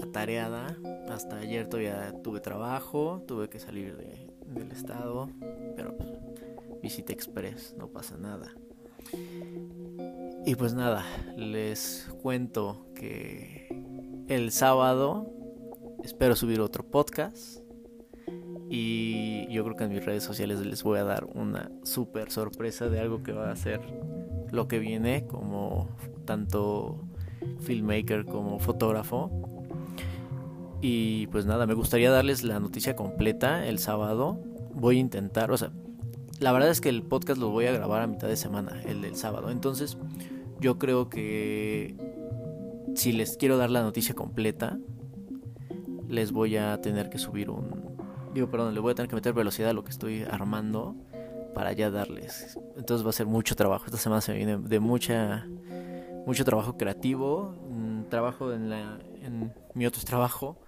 atareada. 0.00 0.78
Hasta 1.08 1.38
ayer 1.38 1.68
todavía 1.68 2.14
tuve 2.22 2.38
trabajo, 2.38 3.24
tuve 3.26 3.48
que 3.48 3.58
salir 3.58 3.96
del 4.46 4.70
estado, 4.70 5.28
pero 5.74 5.96
pues, 5.96 6.08
visita 6.82 7.12
express, 7.12 7.74
no 7.76 7.88
pasa 7.88 8.16
nada. 8.16 8.54
Y 10.46 10.54
pues 10.54 10.72
nada, 10.72 11.04
les 11.36 12.08
cuento 12.22 12.86
que 12.94 13.66
el 14.28 14.52
sábado 14.52 15.32
espero 16.04 16.36
subir 16.36 16.60
otro 16.60 16.84
podcast. 16.84 17.58
Y 18.70 19.52
yo 19.52 19.64
creo 19.64 19.74
que 19.74 19.84
en 19.84 19.90
mis 19.90 20.04
redes 20.04 20.22
sociales 20.22 20.64
les 20.64 20.84
voy 20.84 21.00
a 21.00 21.04
dar 21.04 21.24
una 21.34 21.72
super 21.82 22.30
sorpresa 22.30 22.88
de 22.88 23.00
algo 23.00 23.24
que 23.24 23.32
va 23.32 23.50
a 23.50 23.56
ser 23.56 23.80
lo 24.54 24.68
que 24.68 24.78
viene 24.78 25.26
como 25.26 25.88
tanto 26.24 27.04
filmmaker 27.60 28.24
como 28.24 28.58
fotógrafo. 28.58 29.30
Y 30.80 31.28
pues 31.28 31.46
nada, 31.46 31.66
me 31.66 31.74
gustaría 31.74 32.10
darles 32.10 32.44
la 32.44 32.60
noticia 32.60 32.94
completa 32.94 33.66
el 33.66 33.78
sábado. 33.78 34.38
Voy 34.74 34.98
a 34.98 35.00
intentar, 35.00 35.50
o 35.50 35.56
sea, 35.56 35.72
la 36.40 36.52
verdad 36.52 36.70
es 36.70 36.80
que 36.80 36.88
el 36.88 37.02
podcast 37.02 37.40
lo 37.40 37.50
voy 37.50 37.66
a 37.66 37.72
grabar 37.72 38.02
a 38.02 38.06
mitad 38.06 38.28
de 38.28 38.36
semana, 38.36 38.82
el 38.86 39.00
del 39.00 39.16
sábado. 39.16 39.50
Entonces, 39.50 39.96
yo 40.60 40.78
creo 40.78 41.08
que 41.08 41.96
si 42.94 43.12
les 43.12 43.36
quiero 43.36 43.56
dar 43.56 43.70
la 43.70 43.82
noticia 43.82 44.14
completa, 44.14 44.78
les 46.08 46.32
voy 46.32 46.56
a 46.56 46.80
tener 46.80 47.08
que 47.08 47.18
subir 47.18 47.50
un... 47.50 47.96
Digo, 48.34 48.50
perdón, 48.50 48.74
le 48.74 48.80
voy 48.80 48.92
a 48.92 48.94
tener 48.94 49.08
que 49.08 49.14
meter 49.14 49.32
velocidad 49.32 49.70
a 49.70 49.72
lo 49.72 49.84
que 49.84 49.90
estoy 49.90 50.22
armando 50.22 50.96
para 51.54 51.72
ya 51.72 51.90
darles. 51.90 52.58
Entonces 52.76 53.04
va 53.04 53.10
a 53.10 53.14
ser 53.14 53.26
mucho 53.26 53.54
trabajo. 53.54 53.84
Esta 53.86 53.98
semana 53.98 54.20
se 54.20 54.34
viene 54.34 54.58
de 54.58 54.80
mucha 54.80 55.46
mucho 56.26 56.44
trabajo 56.44 56.76
creativo, 56.76 57.54
mm, 57.68 58.04
trabajo 58.04 58.52
en, 58.52 58.70
la, 58.70 58.98
en 59.22 59.52
mi 59.74 59.86
otro 59.86 60.02
trabajo, 60.04 60.58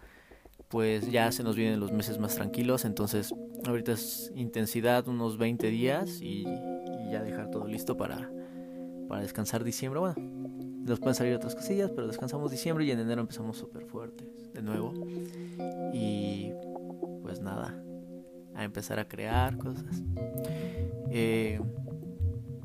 pues 0.68 1.10
ya 1.10 1.30
se 1.32 1.42
nos 1.42 1.56
vienen 1.56 1.80
los 1.80 1.92
meses 1.92 2.18
más 2.18 2.34
tranquilos, 2.34 2.84
entonces 2.84 3.34
ahorita 3.66 3.92
es 3.92 4.32
intensidad 4.34 5.06
unos 5.08 5.38
20 5.38 5.68
días 5.68 6.20
y, 6.20 6.44
ya 7.10 7.22
dejar 7.22 7.52
todo 7.52 7.68
listo 7.68 7.96
para, 7.96 8.28
para 9.08 9.22
descansar 9.22 9.62
diciembre. 9.62 10.00
Bueno, 10.00 10.16
nos 10.18 10.98
pueden 10.98 11.14
salir 11.14 11.36
otras 11.36 11.54
cosillas, 11.54 11.92
pero 11.92 12.08
descansamos 12.08 12.50
diciembre 12.50 12.84
y 12.84 12.90
en 12.90 12.98
enero 12.98 13.20
empezamos 13.20 13.56
súper 13.56 13.86
fuertes 13.86 14.52
de 14.52 14.60
nuevo. 14.60 14.92
Y 15.94 16.50
pues 17.22 17.40
nada, 17.40 17.80
a 18.56 18.64
empezar 18.64 18.98
a 18.98 19.06
crear 19.06 19.56
cosas. 19.58 20.02
Eh, 21.10 21.60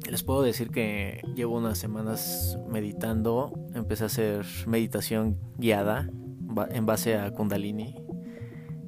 les 0.10 0.24
puedo 0.24 0.41
decir 0.41 0.71
que 0.71 1.21
llevo 1.36 1.57
unas 1.57 1.77
semanas 1.77 2.57
meditando. 2.69 3.53
Empecé 3.75 4.03
a 4.03 4.07
hacer 4.07 4.45
meditación 4.67 5.38
guiada 5.57 6.10
en 6.69 6.86
base 6.86 7.17
a 7.17 7.31
Kundalini. 7.31 7.95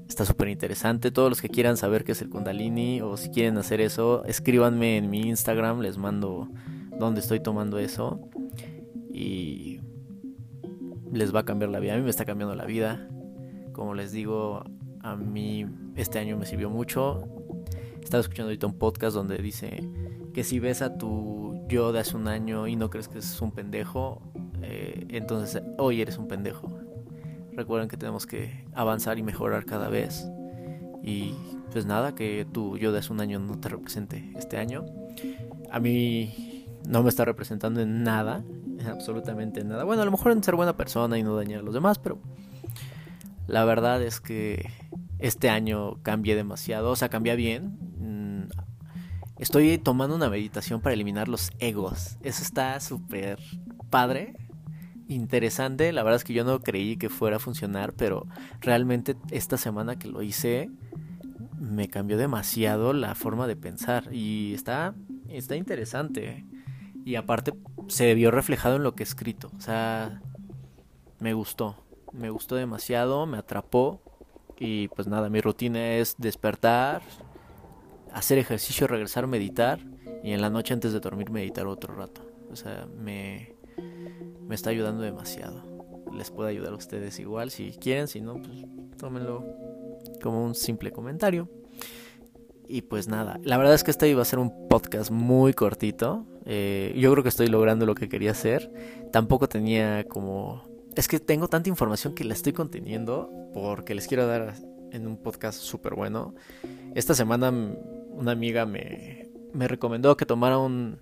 Está 0.07 0.25
súper 0.25 0.47
interesante. 0.47 1.11
Todos 1.11 1.29
los 1.29 1.41
que 1.41 1.49
quieran 1.49 1.77
saber 1.77 2.03
qué 2.03 2.13
es 2.13 2.21
el 2.21 2.29
Kundalini 2.29 3.01
o 3.01 3.17
si 3.17 3.29
quieren 3.29 3.57
hacer 3.57 3.81
eso, 3.81 4.23
escríbanme 4.25 4.97
en 4.97 5.09
mi 5.09 5.21
Instagram. 5.21 5.81
Les 5.81 5.97
mando 5.97 6.49
dónde 6.99 7.19
estoy 7.19 7.39
tomando 7.39 7.79
eso. 7.79 8.19
Y 9.11 9.79
les 11.11 11.33
va 11.33 11.41
a 11.41 11.45
cambiar 11.45 11.69
la 11.69 11.79
vida. 11.79 11.93
A 11.93 11.97
mí 11.97 12.03
me 12.03 12.09
está 12.09 12.25
cambiando 12.25 12.55
la 12.55 12.65
vida. 12.65 13.09
Como 13.71 13.93
les 13.93 14.11
digo, 14.11 14.63
a 15.01 15.15
mí 15.15 15.65
este 15.95 16.19
año 16.19 16.37
me 16.37 16.45
sirvió 16.45 16.69
mucho. 16.69 17.27
Estaba 18.01 18.21
escuchando 18.21 18.49
ahorita 18.49 18.67
un 18.67 18.77
podcast 18.77 19.15
donde 19.15 19.37
dice 19.37 19.89
que 20.33 20.43
si 20.43 20.59
ves 20.59 20.81
a 20.81 20.97
tu 20.97 21.65
yo 21.67 21.91
de 21.91 21.99
hace 21.99 22.17
un 22.17 22.27
año 22.27 22.67
y 22.67 22.75
no 22.75 22.89
crees 22.89 23.07
que 23.07 23.19
es 23.19 23.41
un 23.41 23.51
pendejo, 23.51 24.21
eh, 24.61 25.05
entonces 25.09 25.61
hoy 25.77 26.01
eres 26.01 26.17
un 26.17 26.27
pendejo. 26.27 26.69
Recuerden 27.53 27.87
que 27.87 27.97
tenemos 27.97 28.25
que 28.25 28.65
avanzar 28.73 29.17
y 29.19 29.23
mejorar 29.23 29.65
cada 29.65 29.89
vez. 29.89 30.27
Y 31.03 31.35
pues 31.71 31.85
nada, 31.85 32.15
que 32.15 32.45
tu 32.51 32.77
yo 32.77 32.91
de 32.91 32.99
hace 32.99 33.11
un 33.11 33.21
año 33.21 33.39
no 33.39 33.59
te 33.59 33.69
represente 33.69 34.31
este 34.35 34.57
año. 34.57 34.85
A 35.71 35.79
mí 35.79 36.65
no 36.87 37.03
me 37.03 37.09
está 37.09 37.25
representando 37.25 37.81
en 37.81 38.03
nada, 38.03 38.43
absolutamente 38.85 39.63
nada. 39.63 39.83
Bueno, 39.83 40.01
a 40.01 40.05
lo 40.05 40.11
mejor 40.11 40.31
en 40.31 40.43
ser 40.43 40.55
buena 40.55 40.75
persona 40.75 41.17
y 41.17 41.23
no 41.23 41.35
dañar 41.35 41.59
a 41.59 41.63
los 41.63 41.73
demás, 41.73 41.99
pero 41.99 42.19
la 43.47 43.65
verdad 43.65 44.01
es 44.01 44.19
que 44.19 44.69
este 45.23 45.49
año 45.49 46.01
cambié 46.03 46.35
demasiado, 46.35 46.91
o 46.91 46.95
sea, 46.97 47.07
cambié 47.07 47.37
bien. 47.37 47.77
Mm, 47.97 48.49
estoy 49.39 49.77
tomando 49.77 50.15
una 50.15 50.29
meditación 50.29 50.81
para 50.81 50.93
eliminar 50.93 51.29
los 51.29 51.51
egos. 51.59 52.17
Eso 52.21 52.43
está 52.43 52.77
súper 52.81 53.39
padre 53.89 54.35
interesante. 55.07 55.93
La 55.93 56.03
verdad 56.03 56.17
es 56.17 56.23
que 56.25 56.33
yo 56.33 56.43
no 56.43 56.59
creí 56.59 56.97
que 56.97 57.07
fuera 57.07 57.37
a 57.37 57.39
funcionar, 57.39 57.93
pero 57.93 58.27
realmente 58.59 59.15
esta 59.31 59.57
semana 59.57 59.97
que 59.97 60.09
lo 60.09 60.21
hice 60.23 60.69
me 61.57 61.87
cambió 61.87 62.17
demasiado 62.17 62.91
la 62.91 63.15
forma 63.15 63.47
de 63.47 63.55
pensar 63.55 64.13
y 64.13 64.53
está 64.53 64.93
está 65.29 65.55
interesante. 65.55 66.45
Y 67.05 67.15
aparte 67.15 67.53
se 67.87 68.13
vio 68.13 68.29
reflejado 68.29 68.75
en 68.75 68.83
lo 68.83 68.93
que 68.93 69.03
he 69.03 69.05
escrito. 69.05 69.51
O 69.57 69.61
sea, 69.61 70.21
me 71.19 71.33
gustó. 71.33 71.77
Me 72.11 72.29
gustó 72.29 72.55
demasiado, 72.55 73.25
me 73.25 73.37
atrapó. 73.37 74.01
Y 74.59 74.87
pues 74.89 75.07
nada, 75.07 75.29
mi 75.29 75.41
rutina 75.41 75.95
es 75.95 76.15
despertar, 76.17 77.01
hacer 78.11 78.37
ejercicio, 78.37 78.87
regresar, 78.87 79.27
meditar. 79.27 79.79
Y 80.23 80.31
en 80.31 80.41
la 80.41 80.49
noche 80.49 80.73
antes 80.73 80.93
de 80.93 80.99
dormir 80.99 81.31
meditar 81.31 81.67
otro 81.67 81.95
rato. 81.95 82.21
O 82.51 82.55
sea, 82.55 82.87
me, 82.97 83.55
me 84.47 84.55
está 84.55 84.69
ayudando 84.69 85.01
demasiado. 85.01 85.63
Les 86.13 86.31
puede 86.31 86.51
ayudar 86.51 86.73
a 86.73 86.75
ustedes 86.75 87.19
igual 87.19 87.49
si 87.49 87.71
quieren, 87.71 88.07
si 88.07 88.21
no, 88.21 88.35
pues 88.35 88.65
tómenlo 88.97 89.43
como 90.21 90.43
un 90.43 90.55
simple 90.55 90.91
comentario. 90.91 91.49
Y 92.67 92.83
pues 92.83 93.07
nada, 93.07 93.39
la 93.43 93.57
verdad 93.57 93.73
es 93.73 93.83
que 93.83 93.91
este 93.91 94.07
iba 94.07 94.21
a 94.21 94.25
ser 94.25 94.39
un 94.39 94.67
podcast 94.67 95.11
muy 95.11 95.53
cortito. 95.53 96.25
Eh, 96.45 96.93
yo 96.97 97.11
creo 97.11 97.23
que 97.23 97.29
estoy 97.29 97.47
logrando 97.47 97.85
lo 97.85 97.95
que 97.95 98.09
quería 98.09 98.31
hacer. 98.31 98.71
Tampoco 99.11 99.47
tenía 99.47 100.05
como... 100.05 100.72
Es 100.95 101.07
que 101.07 101.19
tengo 101.19 101.47
tanta 101.47 101.69
información 101.69 102.13
que 102.13 102.23
la 102.23 102.33
estoy 102.33 102.53
conteniendo 102.53 103.31
porque 103.53 103.95
les 103.95 104.07
quiero 104.07 104.27
dar 104.27 104.53
en 104.91 105.07
un 105.07 105.17
podcast 105.17 105.59
súper 105.59 105.95
bueno. 105.95 106.35
Esta 106.93 107.15
semana 107.15 107.51
una 107.51 108.31
amiga 108.31 108.67
me, 108.67 109.31
me 109.53 109.67
recomendó 109.67 110.15
que 110.17 110.27
tomara 110.27 110.59
un, 110.59 110.99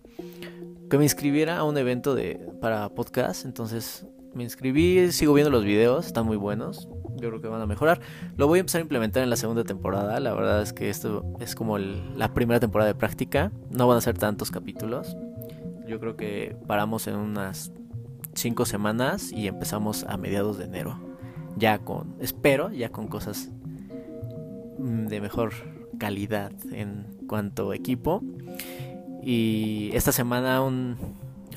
que 0.90 0.98
me 0.98 1.04
inscribiera 1.04 1.58
a 1.58 1.64
un 1.66 1.78
evento 1.78 2.16
de 2.16 2.40
para 2.62 2.88
podcast. 2.90 3.46
Entonces 3.46 4.06
me 4.34 4.44
inscribí, 4.44 5.12
sigo 5.12 5.34
viendo 5.34 5.52
los 5.52 5.66
videos, 5.66 6.06
están 6.06 6.26
muy 6.26 6.38
buenos. 6.38 6.88
Yo 7.18 7.28
creo 7.28 7.42
que 7.42 7.50
van 7.50 7.62
a 7.62 7.68
mejorar. 7.68 8.00
Lo 8.38 8.48
voy 8.48 8.60
a 8.60 8.62
empezar 8.62 8.80
a 8.80 8.84
implementar 8.84 9.24
en 9.24 9.30
la 9.30 9.36
segunda 9.36 9.66
temporada. 9.66 10.22
La 10.22 10.34
verdad 10.34 10.62
es 10.62 10.72
que 10.72 10.90
esto 10.90 11.26
es 11.42 11.54
como 11.54 11.78
la 11.78 12.34
primera 12.34 12.62
temporada 12.62 12.88
de 12.88 12.96
práctica. 12.98 13.52
No 13.70 13.88
van 13.88 13.98
a 13.98 14.02
ser 14.02 14.18
tantos 14.18 14.52
capítulos. 14.52 15.18
Yo 15.86 16.00
creo 16.00 16.16
que 16.16 16.56
paramos 16.66 17.08
en 17.08 17.16
unas 17.16 17.74
cinco 18.34 18.66
semanas 18.66 19.32
y 19.32 19.48
empezamos 19.48 20.04
a 20.04 20.18
mediados 20.18 20.58
de 20.58 20.66
enero. 20.66 21.00
Ya 21.58 21.80
con, 21.80 22.16
espero, 22.20 22.72
ya 22.72 22.90
con 22.90 23.08
cosas 23.08 23.50
mm, 24.78 25.08
de 25.08 25.22
mejor 25.22 25.54
calidad 26.00 26.52
en 26.72 27.06
cuanto 27.28 27.74
equipo. 27.74 28.24
Y 29.24 29.92
esta 29.94 30.12
semana 30.12 30.62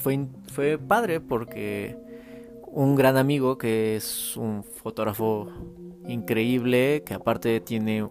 fue, 0.01 0.27
fue 0.53 0.79
padre 0.79 1.21
porque 1.21 1.97
un 2.67 2.95
gran 2.97 3.17
amigo 3.17 3.57
que 3.57 3.97
es 3.97 4.37
un 4.37 4.65
fotógrafo 4.65 5.49
increíble, 6.07 7.03
que 7.07 7.15
aparte 7.15 7.61
tiene 7.61 8.07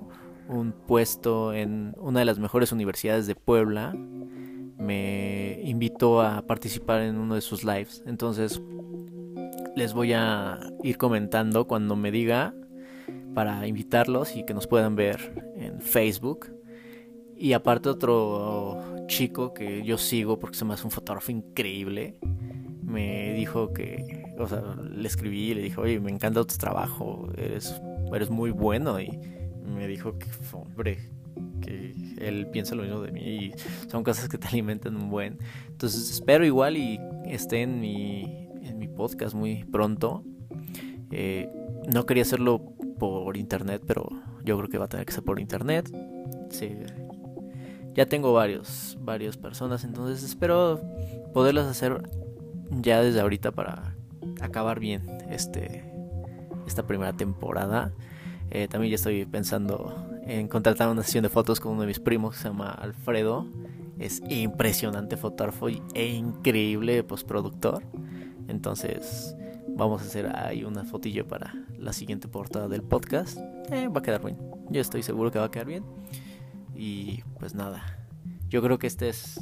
un 0.48 0.72
puesto 0.72 1.54
en 1.54 1.94
una 2.00 2.20
de 2.20 2.26
las 2.26 2.40
mejores 2.40 2.72
universidades 2.72 3.28
de 3.28 3.36
Puebla, 3.36 3.94
me 4.84 5.60
invitó 5.64 6.22
a 6.22 6.42
participar 6.46 7.02
en 7.02 7.18
uno 7.18 7.36
de 7.36 7.42
sus 7.42 7.64
lives. 7.64 8.04
Entonces 8.06 8.62
les 9.76 9.94
voy 9.94 10.14
a 10.14 10.60
ir 10.84 10.98
comentando 10.98 11.66
cuando 11.66 11.96
me 11.96 12.12
diga 12.12 12.54
para 13.34 13.66
invitarlos 13.68 14.36
y 14.36 14.46
que 14.46 14.54
nos 14.54 14.68
puedan 14.68 14.96
ver 14.96 15.44
en 15.56 15.82
Facebook. 15.82 16.48
Y 17.36 17.54
aparte 17.54 17.90
otro 17.90 19.06
chico 19.08 19.54
que 19.54 19.84
yo 19.84 19.98
sigo 19.98 20.40
porque 20.40 20.58
se 20.58 20.66
me 20.66 20.74
hace 20.74 20.86
un 20.86 20.92
fotógrafo 20.92 21.32
increíble, 21.32 22.18
me 22.84 23.34
dijo 23.34 23.74
que, 23.74 24.24
o 24.38 24.48
sea, 24.48 24.62
le 24.78 25.08
escribí 25.08 25.52
y 25.52 25.54
le 25.56 25.62
dije, 25.64 25.82
oye, 25.82 26.00
me 26.00 26.12
encanta 26.12 26.44
tu 26.44 26.56
trabajo, 26.56 27.28
eres, 27.36 27.82
eres 28.14 28.30
muy 28.30 28.52
bueno 28.52 29.00
y 29.00 29.20
me 29.66 29.88
dijo 29.88 30.18
que, 30.20 30.28
hombre, 30.54 31.10
que 31.64 31.96
él 32.20 32.48
piensa 32.52 32.76
lo 32.76 32.84
mismo 32.84 33.02
de 33.02 33.12
mí 33.12 33.22
y 33.22 33.54
son 33.90 34.04
cosas 34.04 34.30
que 34.30 34.38
te 34.38 34.48
alimentan 34.50 34.96
un 34.96 35.10
buen. 35.10 35.40
Entonces 35.68 36.10
espero 36.12 36.46
igual 36.46 36.78
y 36.78 37.00
esté 37.26 37.62
en 37.62 37.80
mi, 37.80 38.48
en 38.62 38.78
mi 38.78 38.88
podcast 38.88 39.34
muy 39.34 39.64
pronto. 39.66 40.24
Eh, 41.12 41.50
no 41.92 42.06
quería 42.06 42.24
hacerlo 42.24 42.74
por 43.00 43.36
internet, 43.38 43.84
pero 43.86 44.08
yo 44.44 44.58
creo 44.58 44.70
que 44.70 44.78
va 44.78 44.86
a 44.86 44.90
tener 44.90 45.06
que 45.06 45.14
ser 45.14 45.24
por 45.24 45.40
internet. 45.40 45.90
Sí. 46.50 46.72
Ya 47.94 48.08
tengo 48.08 48.34
varios, 48.34 48.98
varias 49.02 49.38
personas, 49.38 49.84
entonces 49.84 50.24
espero 50.24 50.82
poderlas 51.34 51.68
hacer 51.68 52.10
ya 52.82 53.02
desde 53.02 53.20
ahorita 53.20 53.52
para 53.52 53.96
acabar 54.42 54.80
bien 54.80 55.04
este 55.30 55.94
esta 56.66 56.88
primera 56.88 57.14
temporada. 57.14 57.94
Eh, 58.50 58.68
también 58.68 58.92
ya 58.92 58.96
estoy 58.96 59.26
pensando 59.26 60.13
en 60.26 60.48
contratar 60.48 60.90
una 60.90 61.04
sesión 61.04 61.24
de 61.24 61.30
fotos 61.30 61.60
con 61.60 61.74
uno 61.74 61.82
de 61.82 61.88
mis 61.88 62.00
primos 62.00 62.36
que 62.36 62.42
se 62.42 62.48
llama 62.48 62.72
Alfredo. 62.72 63.48
Es 64.00 64.22
impresionante 64.30 65.18
fotógrafo 65.18 65.68
e 65.68 66.08
increíble 66.08 67.04
postproductor. 67.04 67.84
Entonces 68.48 69.36
vamos 69.68 70.02
a 70.02 70.06
hacer 70.06 70.36
ahí 70.36 70.64
una 70.64 70.84
fotillo 70.86 71.28
para 71.28 71.54
la 71.78 71.94
siguiente 71.94 72.28
portada 72.28 72.68
del 72.68 72.84
podcast. 72.84 73.38
Eh, 73.72 73.88
va 73.88 74.00
a 74.00 74.04
quedar 74.04 74.24
bien. 74.24 74.38
Yo 74.70 74.82
estoy 74.82 75.04
seguro 75.04 75.32
que 75.32 75.40
va 75.40 75.46
a 75.46 75.52
quedar 75.52 75.68
bien. 75.68 75.84
Y 76.76 77.22
pues 77.40 77.54
nada. 77.54 78.08
Yo 78.50 78.62
creo 78.62 78.80
que 78.80 78.88
este 78.88 79.10
es 79.10 79.40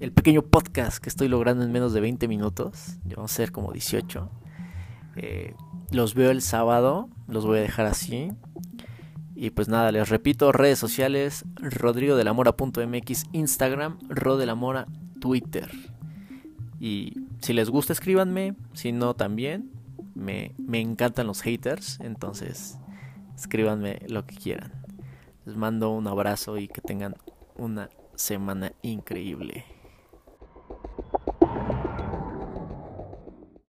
el 0.00 0.12
pequeño 0.12 0.42
podcast 0.42 0.98
que 0.98 1.08
estoy 1.08 1.28
logrando 1.28 1.64
en 1.64 1.72
menos 1.72 1.92
de 1.92 2.00
20 2.00 2.28
minutos. 2.28 2.98
Vamos 3.04 3.32
a 3.32 3.34
ser 3.34 3.52
como 3.52 3.72
18. 3.72 4.30
Eh, 5.16 5.54
los 5.90 6.14
veo 6.14 6.30
el 6.30 6.42
sábado. 6.42 7.08
Los 7.26 7.46
voy 7.46 7.58
a 7.58 7.62
dejar 7.62 7.86
así. 7.86 8.32
Y 9.40 9.50
pues 9.50 9.68
nada, 9.68 9.92
les 9.92 10.08
repito, 10.08 10.50
redes 10.50 10.80
sociales, 10.80 11.44
rodrigodelamora.mx, 11.60 13.26
Instagram, 13.30 14.00
rodelamora, 14.08 14.88
Twitter. 15.20 15.70
Y 16.80 17.12
si 17.38 17.52
les 17.52 17.70
gusta, 17.70 17.92
escríbanme. 17.92 18.56
Si 18.72 18.90
no, 18.90 19.14
también. 19.14 19.70
Me, 20.16 20.56
me 20.58 20.80
encantan 20.80 21.28
los 21.28 21.42
haters. 21.42 22.00
Entonces, 22.00 22.80
escríbanme 23.36 24.00
lo 24.08 24.26
que 24.26 24.34
quieran. 24.34 24.72
Les 25.46 25.54
mando 25.54 25.90
un 25.90 26.08
abrazo 26.08 26.58
y 26.58 26.66
que 26.66 26.80
tengan 26.80 27.14
una 27.56 27.90
semana 28.16 28.72
increíble. 28.82 29.64